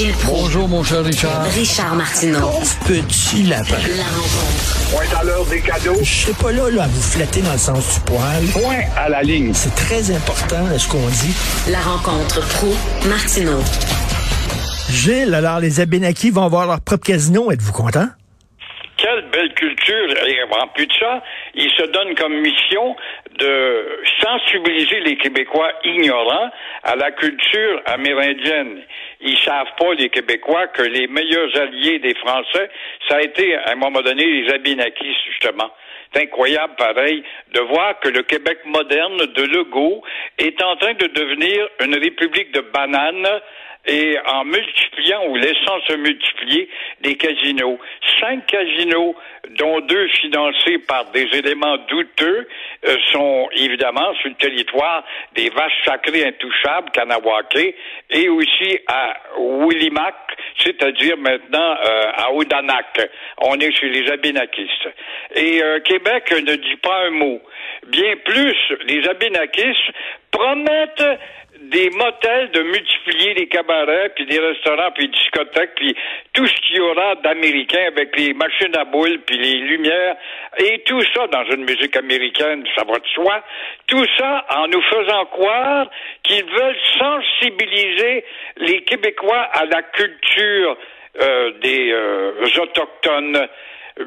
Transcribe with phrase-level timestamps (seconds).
[0.00, 0.40] Gilles Proulx.
[0.44, 1.44] Bonjour, mon cher Richard.
[1.54, 2.48] Richard Martineau.
[2.88, 3.76] Petit lapin.
[3.98, 4.88] La rencontre.
[4.90, 5.98] Point à l'heure des cadeaux.
[6.02, 8.42] Je serai pas là, là à vous flatter dans le sens du poil.
[8.54, 9.52] Point à la ligne.
[9.52, 11.36] C'est très important ce qu'on dit.
[11.70, 12.72] La rencontre pro
[13.10, 13.60] martineau
[14.88, 17.52] Gilles, alors les Abénakis vont avoir leur propre casino.
[17.52, 18.08] Êtes-vous content?
[19.00, 20.26] quelle belle culture.
[20.26, 21.22] Et en plus de ça,
[21.54, 22.96] ils se donnent comme mission
[23.38, 26.50] de sensibiliser les Québécois ignorants
[26.82, 28.82] à la culture amérindienne.
[29.22, 32.70] Ils savent pas, les Québécois, que les meilleurs alliés des Français,
[33.08, 35.70] ça a été, à un moment donné, les Abénakis, justement.
[36.12, 37.22] C'est incroyable, pareil,
[37.52, 40.02] de voir que le Québec moderne de Legault
[40.38, 43.28] est en train de devenir une république de bananes
[43.86, 46.68] et en multipliant ou laissant se multiplier
[47.00, 47.78] des casinos.
[48.20, 49.14] Cinq casinos,
[49.58, 52.46] dont deux financés par des éléments douteux,
[52.86, 55.04] euh, sont évidemment sur le territoire
[55.34, 57.74] des vaches sacrées intouchables, Kanawake,
[58.10, 60.14] et aussi à Willimac,
[60.58, 63.08] c'est-à-dire maintenant euh, à Odanak.
[63.38, 64.88] On est chez les Abénakistes.
[65.34, 67.40] Et euh, Québec ne dit pas un mot.
[67.86, 69.90] Bien plus, les Abénakistes
[70.30, 71.18] promettent
[71.60, 75.94] des motels de multiplier les cabarets, puis des restaurants, puis les discothèques, puis
[76.32, 80.16] tout ce qu'il y aura d'américain avec les machines à boules, puis les lumières,
[80.58, 83.42] et tout ça dans une musique américaine, ça va de soi,
[83.86, 85.90] tout ça en nous faisant croire
[86.22, 88.24] qu'ils veulent sensibiliser
[88.56, 90.76] les Québécois à la culture
[91.20, 93.48] euh, des euh, autochtones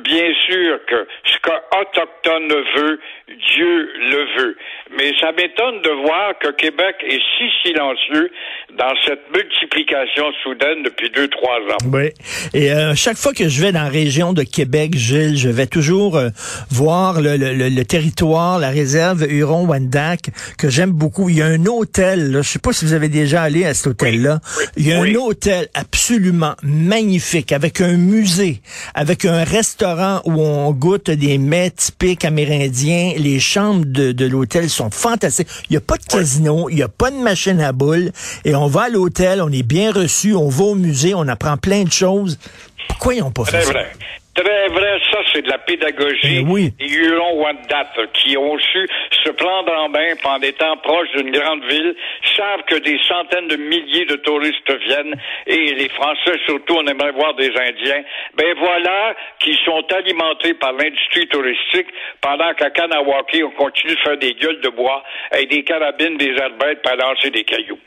[0.04, 4.58] bien sûr que ce qu'un autochtone veut, Dieu le veut.
[4.98, 8.32] Mais ça m'étonne de voir que Québec est si silencieux
[8.78, 11.78] dans cette multiplication soudaine depuis deux, trois ans.
[11.92, 12.10] Oui.
[12.54, 15.68] Et euh, chaque fois que je vais dans la région de Québec, Gilles, je vais
[15.68, 16.30] toujours euh,
[16.70, 21.30] voir le, le, le, territoire, la réserve Huron-Wendac, que j'aime beaucoup.
[21.30, 23.74] Il y a un hôtel, là, je sais pas si vous avez déjà allé à
[23.74, 24.40] cet hôtel-là.
[24.78, 28.62] Il y a un hôtel absolument magnifique, avec un musée,
[28.94, 29.73] avec un restaurant
[30.26, 33.14] où on goûte des mets typiques amérindiens.
[33.18, 35.48] Les chambres de, de l'hôtel sont fantastiques.
[35.70, 38.12] Il n'y a pas de casino, il n'y a pas de machine à boules.
[38.46, 41.58] Et on va à l'hôtel, on est bien reçu, on va au musée, on apprend
[41.58, 42.38] plein de choses.
[42.88, 43.72] Pourquoi ils n'ont pas fait ça?
[43.72, 43.92] vrai.
[44.36, 46.40] Très vrai, ça c'est de la pédagogie.
[46.40, 46.72] Eh oui.
[46.80, 48.88] Les Hurons-Wendat qui ont su
[49.24, 51.96] se prendre en main en étant proches d'une grande ville,
[52.36, 57.12] savent que des centaines de milliers de touristes viennent et les Français surtout, on aimerait
[57.12, 58.04] voir des Indiens.
[58.36, 61.88] Ben voilà qui sont alimentés par l'industrie touristique
[62.22, 66.36] pendant qu'à Kanawake, on continue de faire des gueules de bois avec des carabines, des
[66.40, 67.80] arbettes, pour lancer des cailloux.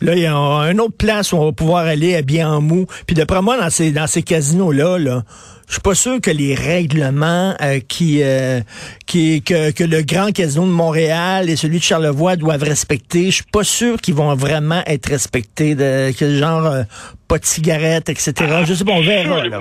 [0.00, 2.86] Là, il y a une autre place où on va pouvoir aller habillé en mou.
[3.06, 5.22] Puis d'après moi, dans ces, dans ces casinos-là, là,
[5.66, 8.60] je suis pas sûr que les règlements euh, qui, euh,
[9.06, 13.36] qui que, que le grand casino de Montréal et celui de Charlevoix doivent respecter, je
[13.36, 15.74] suis pas sûr qu'ils vont vraiment être respectés.
[15.74, 16.82] De, que genre euh,
[17.28, 18.32] pas de cigarettes, etc.
[18.66, 19.44] Je sais pas, on verra.
[19.46, 19.60] Là.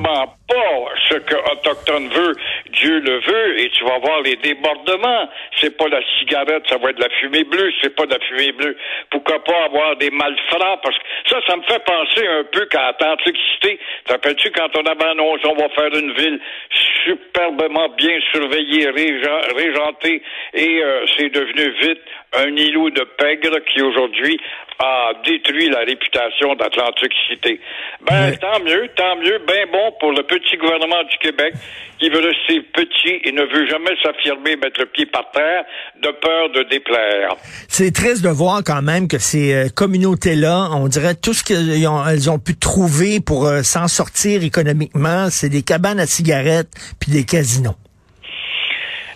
[2.74, 5.30] Dieu le veut et tu vas voir les débordements.
[5.60, 7.72] C'est pas la cigarette, ça va être de la fumée bleue.
[7.82, 8.76] C'est pas de la fumée bleue.
[9.10, 10.80] Pourquoi pas avoir des malfrats?
[10.84, 12.94] Parce que ça, ça me fait penser un peu qu'à.
[12.94, 16.40] Te rappelles-tu quand on avait annoncé on va faire une ville
[17.06, 20.22] superbement bien surveillée, régen- régentée
[20.54, 22.02] et euh, c'est devenu vite
[22.34, 24.40] un îlot de pègre qui aujourd'hui
[24.80, 27.60] a détruit la réputation d'Atlantic City.
[28.02, 31.54] Ben, tant mieux, tant mieux, ben bon pour le petit gouvernement du Québec
[32.00, 35.63] qui veut rester petit et ne veut jamais s'affirmer, mettre le pied par terre
[36.01, 37.35] de peur de déplaire.
[37.68, 41.88] C'est triste de voir quand même que ces euh, communautés-là, on dirait tout ce qu'elles
[41.88, 46.69] ont, elles ont pu trouver pour euh, s'en sortir économiquement, c'est des cabanes à cigarettes
[47.00, 47.75] puis des casinos.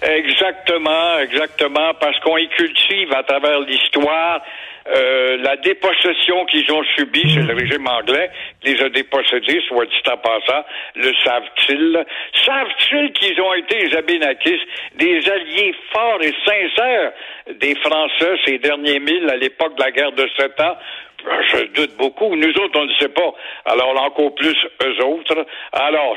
[0.02, 4.42] Exactement, exactement, parce qu'on y cultive à travers l'histoire
[4.90, 8.30] euh, la dépossession qu'ils ont subie, c'est le régime anglais
[8.64, 10.66] les a dépossédés, soit dit en passant,
[10.96, 12.06] le savent-ils?
[12.46, 14.60] Savent-ils qu'ils ont été, les Abénakis,
[14.96, 17.12] des alliés forts et sincères
[17.60, 20.78] des Français ces derniers milles à l'époque de la guerre de Sept Ans?
[21.24, 22.36] Je doute beaucoup.
[22.36, 23.34] Nous autres, on ne sait pas.
[23.66, 25.46] Alors, encore plus eux autres.
[25.74, 26.16] Alors,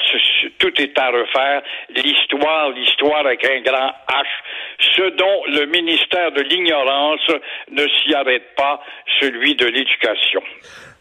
[0.59, 1.63] tout est à refaire.
[1.97, 4.27] L'histoire, l'histoire avec un grand H.
[4.97, 7.31] Ce dont le ministère de l'Ignorance
[7.71, 8.81] ne s'y arrête pas,
[9.21, 10.43] celui de l'éducation.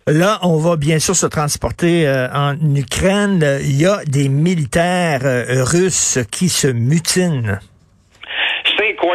[0.08, 3.60] Là, on va bien sûr se transporter euh, en Ukraine.
[3.62, 7.60] Il y a des militaires euh, russes qui se mutinent.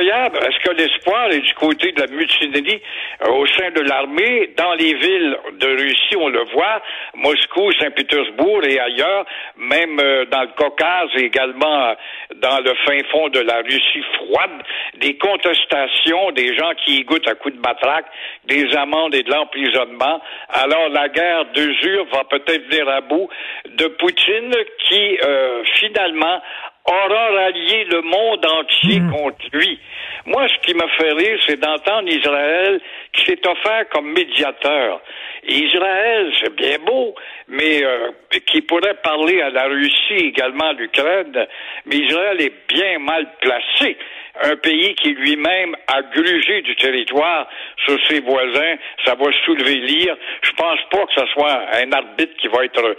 [0.01, 2.83] Est-ce que l'espoir est du côté de la mutinerie
[3.23, 4.51] euh, au sein de l'armée?
[4.57, 6.83] Dans les villes de Russie, on le voit,
[7.15, 9.25] Moscou, Saint-Pétersbourg et ailleurs,
[9.57, 11.95] même euh, dans le Caucase et également euh,
[12.37, 14.63] dans le fin fond de la Russie froide,
[14.97, 18.07] des contestations, des gens qui y goûtent à coups de matraque,
[18.47, 20.21] des amendes et de l'emprisonnement.
[20.49, 23.29] Alors la guerre d'usure va peut-être venir à bout
[23.67, 24.55] de Poutine
[24.89, 25.19] qui
[25.77, 26.41] finalement
[26.87, 29.11] aura rallié le monde entier Hmm.
[29.11, 29.79] contre lui.
[30.27, 32.81] Moi, ce qui me fait rire, c'est d'entendre Israël
[33.13, 35.01] qui s'est offert comme médiateur.
[35.47, 37.15] Israël, c'est bien beau,
[37.49, 38.11] mais euh,
[38.47, 41.47] qui pourrait parler à la Russie, également à l'Ukraine,
[41.87, 43.97] mais Israël est bien mal placé.
[44.43, 47.47] Un pays qui lui-même a grugé du territoire
[47.85, 50.17] sur ses voisins, ça va soulever l'ire.
[50.43, 52.97] Je pense pas que ce soit un arbitre qui va être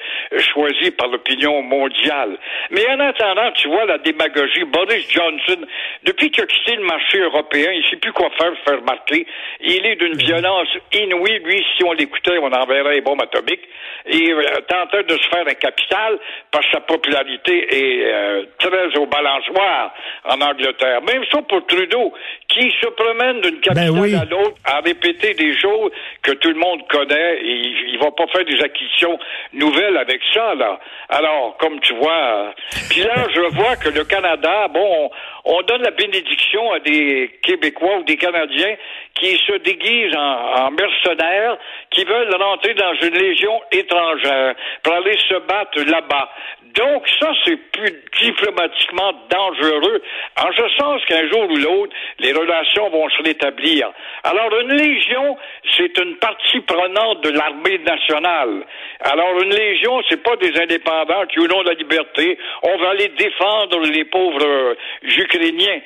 [0.53, 2.37] choisi par l'opinion mondiale.
[2.71, 4.63] Mais en attendant, tu vois la démagogie.
[4.63, 5.65] Boris Johnson,
[6.03, 9.27] depuis qu'il a quitté le marché européen, il sait plus quoi faire, faire remarquer.
[9.59, 11.39] Il est d'une violence inouïe.
[11.39, 13.67] Lui, si on l'écoutait, on enverrait les bombes atomiques.
[14.07, 16.19] Euh, tentait de se faire un capital
[16.51, 19.93] parce que sa popularité est euh, très au balançoire
[20.25, 21.01] en Angleterre.
[21.31, 22.13] Ça pour Trudeau,
[22.47, 24.15] qui se promène d'une capitale Ben oui.
[24.15, 25.91] à l'autre à répéter des choses
[26.21, 27.37] que tout le monde connaît.
[27.41, 29.17] Et il, il va pas faire des acquisitions
[29.53, 30.79] nouvelles avec ça, là.
[31.09, 32.51] Alors, comme tu vois, euh,
[32.89, 35.09] puis là, je vois que le Canada, bon,
[35.45, 38.75] on, on donne la bénédiction à des Québécois ou des Canadiens
[39.15, 41.57] qui se déguisent en, en mercenaires,
[41.89, 46.29] qui veulent rentrer dans une légion étrangère pour aller se battre là-bas.
[46.75, 50.01] Donc, ça, c'est plus diplomatiquement dangereux,
[50.37, 53.89] en ce sens qu'un jour ou l'autre, les relations vont se rétablir.
[54.23, 55.37] Alors, une légion,
[55.77, 58.65] c'est une partie prenante de l'armée nationale.
[58.99, 63.07] Alors, une légion, c'est pas des indépendants qui, au nom la liberté, on va aller
[63.07, 65.79] défendre les pauvres euh, Ukrainiens.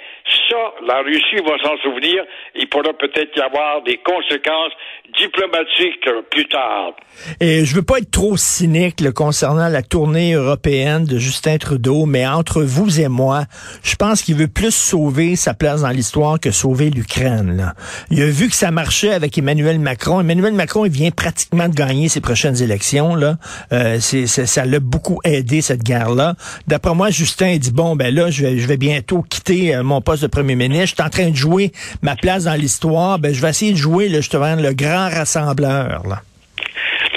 [0.49, 2.25] Ça, la Russie va s'en souvenir.
[2.55, 4.74] Il pourra peut-être y avoir des conséquences
[5.18, 6.94] diplomatiques plus tard.
[7.39, 12.27] Et je veux pas être trop cynique concernant la tournée européenne de Justin Trudeau, mais
[12.27, 13.45] entre vous et moi,
[13.83, 17.74] je pense qu'il veut plus sauver sa place dans l'histoire que sauver l'Ukraine.
[18.12, 20.21] Il a vu que ça marchait avec Emmanuel Macron.
[20.21, 23.16] Emmanuel Macron, il vient pratiquement de gagner ses prochaines élections.
[23.16, 23.38] Là,
[23.74, 26.36] euh, ça l'a beaucoup aidé cette guerre-là.
[26.68, 30.01] D'après moi, Justin dit bon ben là, je vais, je vais bientôt quitter euh, mon
[30.01, 30.89] poste de premier ministre.
[30.89, 31.71] Je suis en train de jouer
[32.01, 33.08] ma place dans l'histoire.
[33.17, 36.03] Ben je vais essayer de jouer là, justement le grand rassembleur.
[36.07, 36.17] Là.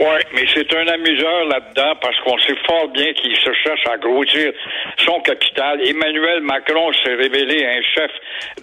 [0.00, 3.96] Oui, mais c'est un amuseur là-dedans parce qu'on sait fort bien qu'il se cherche à
[3.98, 4.52] grossir
[5.04, 5.80] son capital.
[5.86, 8.10] Emmanuel Macron s'est révélé un chef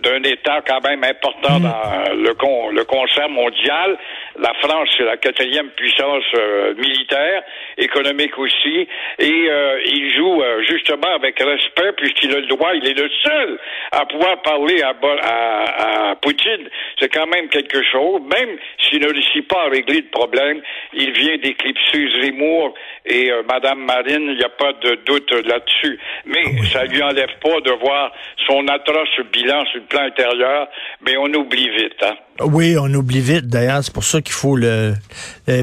[0.04, 3.98] d'un État quand même important dans le, con- le concert mondial.
[4.40, 7.44] La France, c'est la quatrième puissance euh, militaire,
[7.78, 8.88] économique aussi,
[9.20, 13.10] et euh, il joue euh, justement avec respect puisqu'il a le droit, il est le
[13.22, 13.60] seul
[13.92, 16.70] à pouvoir parler à, à, à Poutine.
[17.00, 18.22] C'est quand même quelque chose.
[18.22, 20.62] Même s'il ne réussit pas à régler le problème,
[20.94, 22.74] il vient d'éclipser Zemmour
[23.06, 26.00] et euh, Madame Marine, il n'y a pas de doute là-dessus.
[26.26, 28.14] Mais ça lui enlève pas de voir
[28.48, 30.70] son atroce bilan sur le plan intérieur,
[31.02, 32.02] mais on oublie vite.
[32.04, 32.16] Hein?
[32.42, 33.84] Oui, on oublie vite d'ailleurs.
[33.84, 34.94] C'est pour ça qu'il faut le,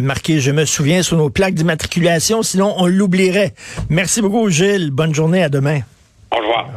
[0.00, 0.40] marquer.
[0.40, 3.54] Je me souviens sur nos plaques d'immatriculation, sinon on l'oublierait.
[3.88, 4.90] Merci beaucoup, Gilles.
[4.90, 5.42] Bonne journée.
[5.42, 5.80] À demain.
[6.30, 6.76] Au revoir.